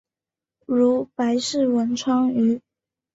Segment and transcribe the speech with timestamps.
[0.65, 2.59] 如白氏文昌鱼。